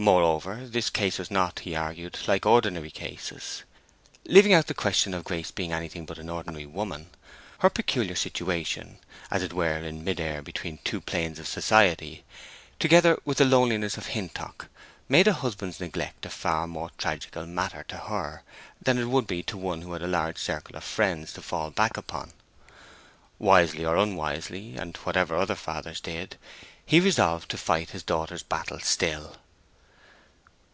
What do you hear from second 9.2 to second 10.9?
as it were in mid air between